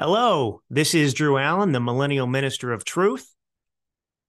[0.00, 3.34] Hello, this is Drew Allen, the Millennial Minister of Truth.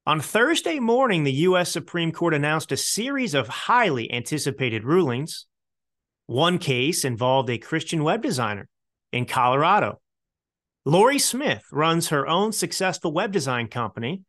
[0.07, 1.71] On Thursday morning, the U.S.
[1.71, 5.45] Supreme Court announced a series of highly anticipated rulings.
[6.25, 8.67] One case involved a Christian web designer
[9.11, 10.01] in Colorado.
[10.85, 14.23] Lorie Smith runs her own successful web design company,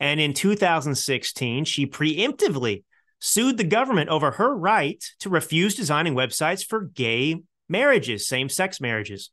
[0.00, 2.82] and in 2016, she preemptively
[3.20, 7.36] sued the government over her right to refuse designing websites for gay
[7.68, 9.30] marriages, same sex marriages.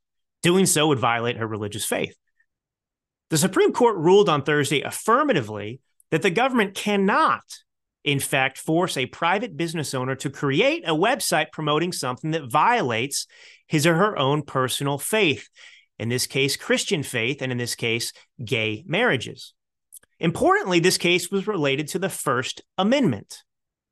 [0.48, 2.15] Doing so would violate her religious faith.
[3.32, 7.43] The Supreme Court ruled on Thursday affirmatively that the government cannot,
[8.05, 13.28] in fact, force a private business owner to create a website promoting something that violates
[13.68, 15.50] his or her own personal faith,
[16.00, 19.54] in this case, Christian faith, and in this case, gay marriages.
[20.18, 23.43] Importantly, this case was related to the First Amendment.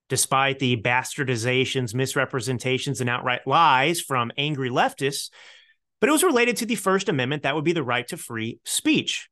[0.07, 5.31] Despite the bastardizations, misrepresentations, and outright lies from angry leftists,
[6.05, 7.41] but it was related to the First Amendment.
[7.41, 9.27] That would be the right to free speech.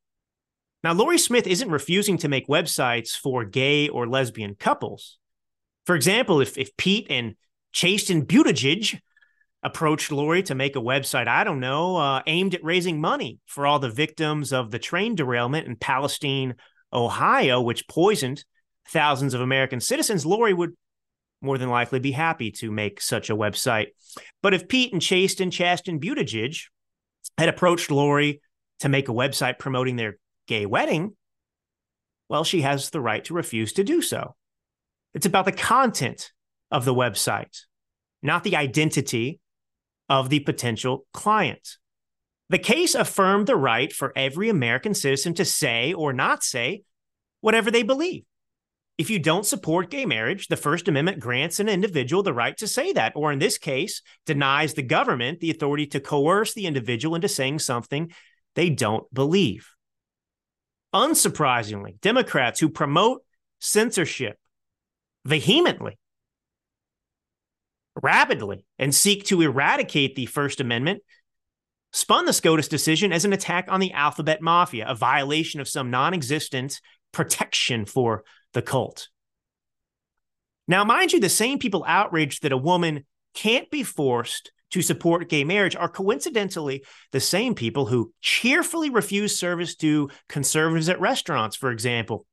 [0.83, 5.19] Now, Lorie Smith isn't refusing to make websites for gay or lesbian couples.
[5.85, 7.35] For example, if, if Pete and
[7.73, 8.99] Chasten Buttigieg
[9.61, 13.67] approached Lorie to make a website, I don't know, uh, aimed at raising money for
[13.67, 16.55] all the victims of the train derailment in Palestine,
[16.91, 18.43] Ohio, which poisoned
[18.87, 20.73] thousands of American citizens, Lorie would
[21.39, 23.89] more than likely be happy to make such a website.
[24.41, 26.63] But if Pete and Chasten, Chasten Buttigieg
[27.37, 28.41] had approached Lorie
[28.79, 30.17] to make a website promoting their
[30.47, 31.15] gay wedding,
[32.29, 34.35] well, she has the right to refuse to do so.
[35.13, 36.31] It's about the content
[36.71, 37.59] of the website,
[38.21, 39.39] not the identity
[40.09, 41.77] of the potential client.
[42.49, 46.83] The case affirmed the right for every American citizen to say or not say
[47.41, 48.23] whatever they believe.
[48.97, 52.67] If you don't support gay marriage, the First Amendment grants an individual the right to
[52.67, 57.15] say that, or in this case, denies the government the authority to coerce the individual
[57.15, 58.11] into saying something
[58.53, 59.71] they don't believe.
[60.93, 63.23] Unsurprisingly, Democrats who promote
[63.59, 64.37] censorship
[65.25, 65.97] vehemently,
[67.99, 71.01] rapidly, and seek to eradicate the First Amendment
[71.93, 75.89] spun the SCOTUS decision as an attack on the alphabet mafia, a violation of some
[75.89, 76.79] non existent
[77.11, 78.23] protection for
[78.53, 79.09] the cult.
[80.67, 85.29] Now, mind you, the same people outraged that a woman can't be forced to support
[85.29, 91.55] gay marriage are coincidentally the same people who cheerfully refuse service to conservatives at restaurants,
[91.55, 92.25] for example.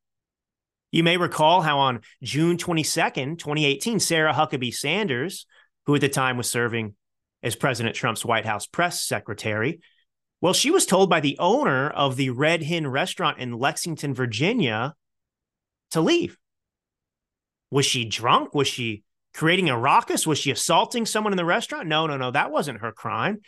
[0.91, 5.47] You may recall how on June 22nd, 2018, Sarah Huckabee Sanders,
[5.87, 6.95] who at the time was serving
[7.43, 9.81] as President Trump's White House press secretary,
[10.41, 14.95] well, she was told by the owner of the Red Hen restaurant in Lexington, Virginia,
[15.91, 16.37] to leave.
[17.71, 18.55] Was she drunk?
[18.55, 20.27] Was she creating a ruckus?
[20.27, 21.89] Was she assaulting someone in the restaurant?
[21.89, 22.31] No, no, no.
[22.31, 23.41] That wasn't her crime.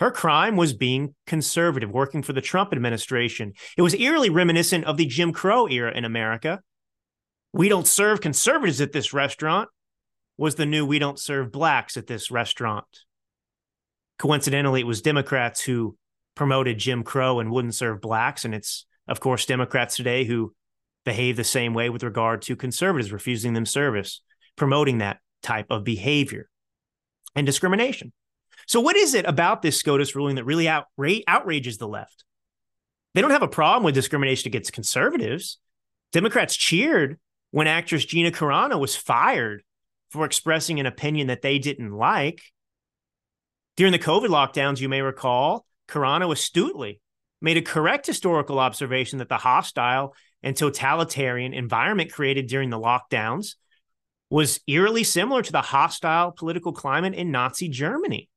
[0.00, 3.52] Her crime was being conservative, working for the Trump administration.
[3.76, 6.60] It was eerily reminiscent of the Jim Crow era in America.
[7.52, 9.68] We don't serve conservatives at this restaurant
[10.36, 12.86] was the new we don't serve blacks at this restaurant.
[14.18, 15.96] Coincidentally, it was Democrats who
[16.34, 18.44] promoted Jim Crow and wouldn't serve blacks.
[18.44, 20.54] And it's, of course, Democrats today who
[21.04, 24.20] behave the same way with regard to conservatives refusing them service,
[24.56, 26.48] promoting that type of behavior
[27.34, 28.12] and discrimination.
[28.66, 32.24] So, what is it about this SCOTUS ruling that really outra- outrages the left?
[33.14, 35.58] They don't have a problem with discrimination against conservatives.
[36.12, 37.18] Democrats cheered
[37.50, 39.62] when actress Gina Carano was fired
[40.10, 42.40] for expressing an opinion that they didn't like.
[43.76, 47.00] During the COVID lockdowns, you may recall, Carano astutely
[47.40, 53.54] made a correct historical observation that the hostile and totalitarian environment created during the lockdowns
[54.28, 58.28] was eerily similar to the hostile political climate in Nazi Germany.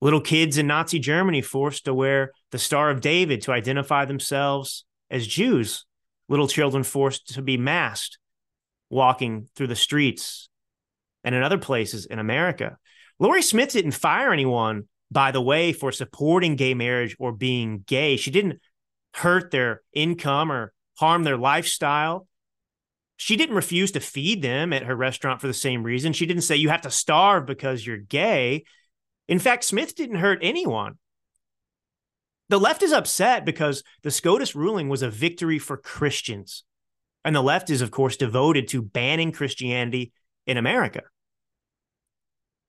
[0.00, 4.84] Little kids in Nazi Germany forced to wear the Star of David to identify themselves
[5.10, 5.84] as Jews.
[6.28, 8.18] Little children forced to be masked
[8.90, 10.48] walking through the streets
[11.24, 12.78] and in other places in America.
[13.18, 18.16] Lorie Smith didn't fire anyone, by the way, for supporting gay marriage or being gay.
[18.16, 18.60] She didn't
[19.14, 22.26] hurt their income or harm their lifestyle.
[23.16, 26.12] She didn't refuse to feed them at her restaurant for the same reason.
[26.12, 28.64] She didn't say you have to starve because you're gay.
[29.28, 30.98] In fact, Smith didn't hurt anyone.
[32.48, 36.64] The left is upset because the SCOTUS ruling was a victory for Christians.
[37.24, 40.12] And the left is, of course, devoted to banning Christianity
[40.46, 41.02] in America.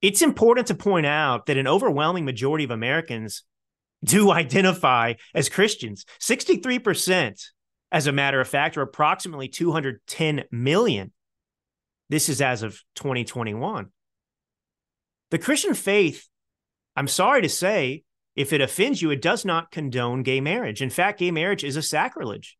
[0.01, 3.43] It's important to point out that an overwhelming majority of Americans
[4.05, 6.05] do identify as Christians.
[6.21, 7.43] 63%,
[7.91, 11.11] as a matter of fact, or approximately 210 million.
[12.09, 13.87] This is as of 2021.
[15.31, 16.27] The Christian faith,
[16.95, 18.03] I'm sorry to say,
[18.35, 20.81] If it offends you, it does not condone gay marriage.
[20.81, 22.57] In fact, gay marriage is a sacrilege.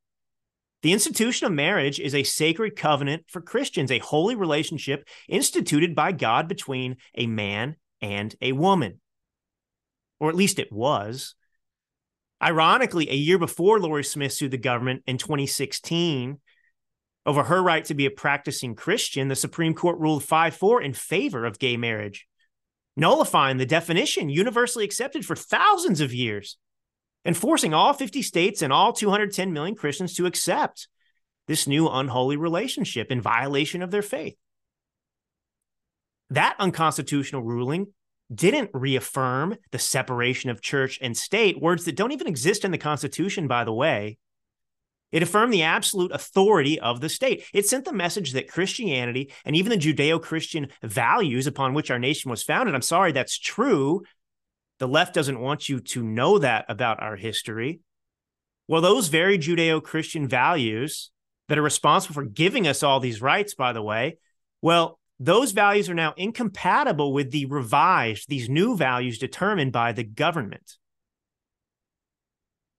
[0.81, 6.11] The institution of marriage is a sacred covenant for Christians, a holy relationship instituted by
[6.11, 8.99] God between a man and a woman.
[10.19, 11.35] Or at least it was.
[12.41, 16.39] Ironically, a year before Lorie Smith sued the government in 2016
[17.25, 20.93] over her right to be a practicing Christian, the Supreme Court ruled 5 4 in
[20.93, 22.27] favor of gay marriage,
[22.95, 26.57] nullifying the definition universally accepted for thousands of years
[27.23, 30.87] and forcing all 50 states and all 210 million Christians to accept
[31.47, 34.35] this new unholy relationship in violation of their faith.
[36.29, 37.87] That unconstitutional ruling
[38.33, 42.77] didn't reaffirm the separation of church and state, words that don't even exist in the
[42.77, 44.17] Constitution, by the way.
[45.11, 47.45] It affirmed the absolute authority of the state.
[47.53, 51.99] It sent the message that Christianity and even the Judeo Christian values upon which our
[51.99, 54.01] nation was founded, I'm sorry, that's true,
[54.79, 57.79] the left doesn't want you to know that about our history.
[58.67, 61.11] Well, those very Judeo Christian values
[61.47, 64.17] that are responsible for giving us all these rights, by the way,
[64.61, 70.03] well, those values are now incompatible with the revised, these new values determined by the
[70.03, 70.77] government.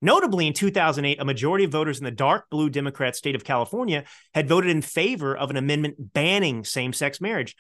[0.02, 4.04] Notably, in 2008, a majority of voters in the dark blue Democrat state of California
[4.34, 7.56] had voted in favor of an amendment banning same sex marriage.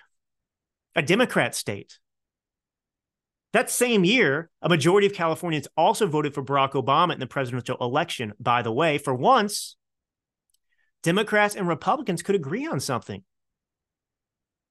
[0.94, 1.98] A Democrat state.
[3.54, 7.78] That same year, a majority of Californians also voted for Barack Obama in the presidential
[7.80, 8.34] election.
[8.38, 9.76] By the way, for once,
[11.02, 13.24] Democrats and Republicans could agree on something.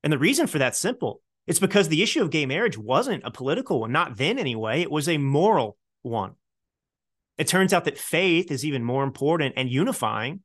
[0.06, 1.22] And the reason for that simple.
[1.48, 4.82] It's because the issue of gay marriage wasn't a political one, not then anyway.
[4.82, 6.36] It was a moral one.
[7.38, 10.42] It turns out that faith is even more important and unifying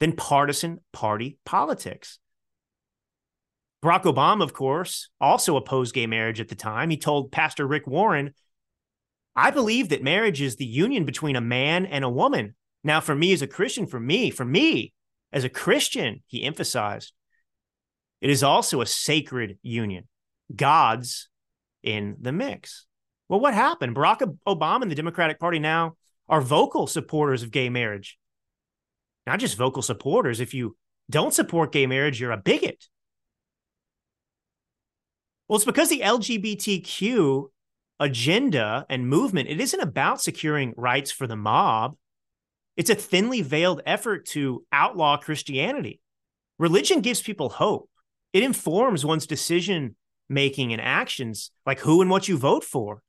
[0.00, 2.18] than partisan party politics.
[3.82, 6.88] Barack Obama, of course, also opposed gay marriage at the time.
[6.88, 8.32] He told Pastor Rick Warren,
[9.36, 12.54] I believe that marriage is the union between a man and a woman.
[12.82, 14.94] Now, for me as a Christian, for me, for me
[15.32, 17.12] as a Christian, he emphasized,
[18.24, 20.08] it is also a sacred union.
[20.56, 21.28] God's
[21.82, 22.86] in the mix.
[23.28, 23.94] Well, what happened?
[23.94, 28.18] Barack Obama and the Democratic Party now are vocal supporters of gay marriage.
[29.26, 30.40] Not just vocal supporters.
[30.40, 30.74] If you
[31.10, 32.88] don't support gay marriage, you're a bigot.
[35.46, 37.48] Well, it's because the LGBTQ
[38.00, 41.98] agenda and movement, it isn't about securing rights for the mob.
[42.78, 46.00] It's a thinly veiled effort to outlaw Christianity.
[46.58, 47.90] Religion gives people hope.
[48.34, 49.94] It informs one's decision
[50.28, 53.02] making and actions, like who and what you vote for.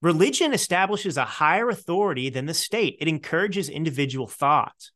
[0.00, 2.96] Religion establishes a higher authority than the state.
[3.00, 4.90] It encourages individual thought.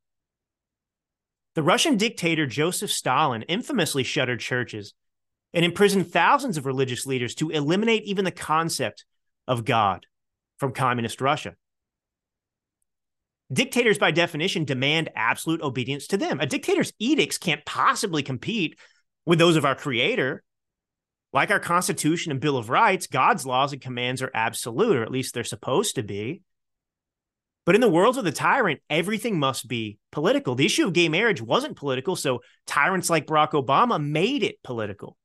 [1.56, 4.94] The Russian dictator Joseph Stalin infamously shuttered churches
[5.52, 9.04] and imprisoned thousands of religious leaders to eliminate even the concept
[9.48, 10.06] of God
[10.58, 11.56] from communist Russia.
[13.52, 16.38] Dictators, by definition, demand absolute obedience to them.
[16.38, 18.78] A dictator's edicts can't possibly compete
[19.24, 20.42] with those of our creator.
[21.32, 25.12] Like our Constitution and Bill of Rights, God's laws and commands are absolute, or at
[25.12, 26.42] least they're supposed to be.
[27.64, 30.56] But in the world of the tyrant, everything must be political.
[30.56, 35.16] The issue of gay marriage wasn't political, so tyrants like Barack Obama made it political.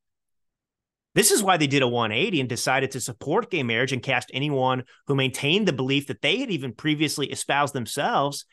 [1.15, 4.29] This is why they did a 180 and decided to support gay marriage and cast
[4.33, 8.45] anyone who maintained the belief that they had even previously espoused themselves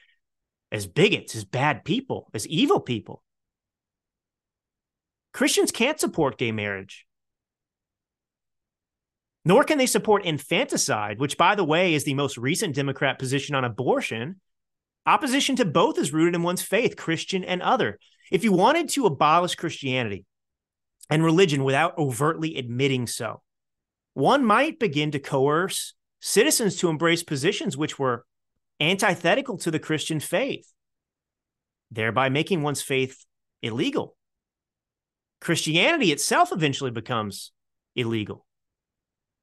[0.71, 3.23] as bigots, as bad people, as evil people.
[5.33, 7.07] Christians can't support gay marriage.
[9.45, 13.55] Nor can they support infanticide, which, by the way, is the most recent Democrat position
[13.55, 14.41] on abortion.
[15.05, 17.99] Opposition to both is rooted in one's faith, Christian and other.
[18.31, 20.27] If you wanted to abolish Christianity,
[21.13, 23.43] and religion without overtly admitting so.
[24.15, 28.25] One might begin to coerce citizens to embrace positions which were
[28.81, 30.73] antithetical to the Christian faith,
[31.91, 33.27] thereby making one's faith
[33.61, 34.17] illegal.
[35.43, 37.51] Christianity itself eventually becomes
[37.97, 38.47] illegal.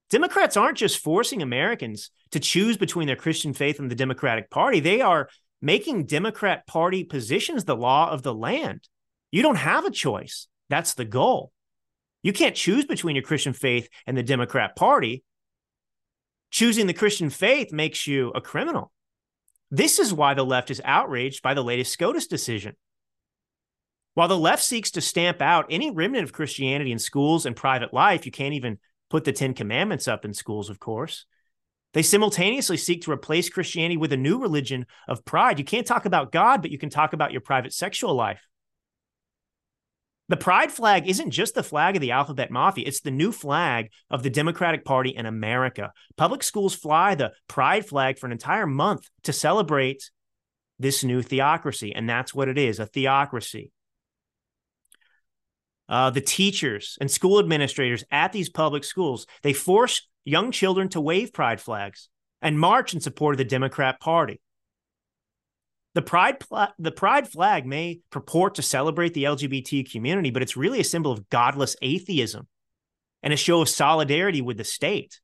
[0.09, 4.79] Democrats aren't just forcing Americans to choose between their Christian faith and the Democratic Party.
[4.79, 5.29] They are
[5.61, 8.87] making Democrat Party positions the law of the land.
[9.29, 10.47] You don't have a choice.
[10.69, 11.51] That's the goal.
[12.23, 15.25] You can't choose between your Christian faith and the Democrat Party.
[16.49, 18.93] Choosing the Christian faith makes you a criminal.
[19.69, 22.77] This is why the left is outraged by the latest SCOTUS decision.
[24.13, 27.93] While the left seeks to stamp out any remnant of Christianity in schools and private
[27.93, 31.25] life, you can't even put the Ten Commandments up in schools, of course.
[31.93, 35.57] They simultaneously seek to replace Christianity with a new religion of pride.
[35.57, 38.41] You can't talk about God, but you can talk about your private sexual life.
[40.27, 43.89] The pride flag isn't just the flag of the alphabet mafia, it's the new flag
[44.11, 45.91] of the Democratic Party in America.
[46.17, 50.11] Public schools fly the pride flag for an entire month to celebrate
[50.77, 53.71] this new theocracy, and that's what it is a theocracy.
[55.89, 61.01] Uh, the teachers and school administrators at these public schools they force young children to
[61.01, 62.09] wave pride flags
[62.43, 64.39] and march in support of the Democrat Party.
[65.95, 70.55] The pride, pl- the pride flag may purport to celebrate the LGBT community, but it's
[70.55, 72.47] really a symbol of godless atheism
[73.23, 75.19] and a show of solidarity with the state.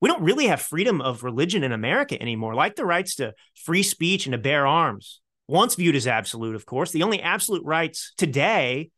[0.00, 3.82] We don't really have freedom of religion in America anymore, like the rights to free
[3.82, 5.20] speech and to bear arms.
[5.48, 8.90] Once viewed as absolute, of course, the only absolute rights today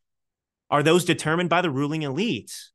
[0.71, 2.69] are those determined by the ruling elites,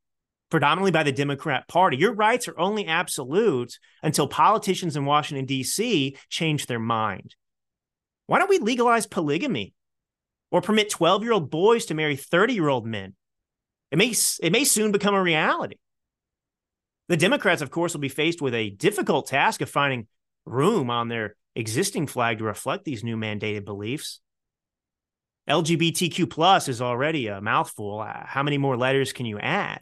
[0.50, 1.98] predominantly by the Democrat Party.
[1.98, 6.18] Your rights are only absolute until politicians in Washington, D.C.
[6.30, 7.36] change their mind.
[8.28, 9.74] Why don't we legalize polygamy
[10.52, 13.16] or permit 12 year old boys to marry 30 year old men?
[13.92, 15.76] It may, it may soon become a reality.
[17.10, 20.08] The Democrats, of course, will be faced with a difficult task of finding
[20.46, 24.20] room on their existing flag to reflect these new mandated beliefs.
[25.50, 28.00] LGBTQ plus is already a mouthful.
[28.00, 29.82] Uh, how many more letters can you add?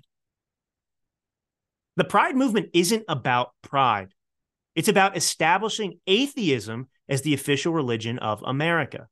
[1.97, 4.13] The pride movement isn't about pride.
[4.75, 9.07] It's about establishing atheism as the official religion of America,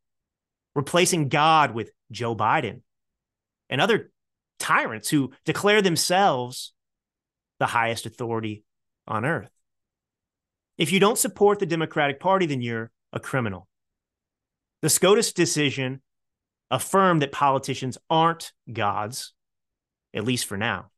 [0.73, 2.81] replacing God with Joe Biden
[3.69, 4.11] and other
[4.57, 6.73] tyrants who declare themselves
[7.59, 8.63] the highest authority
[9.07, 9.51] on earth.
[10.77, 13.67] If you don't support the Democratic Party, then you're a criminal.
[14.81, 16.01] The SCOTUS decision
[16.71, 19.33] affirmed that politicians aren't gods,
[20.13, 20.91] at least for now.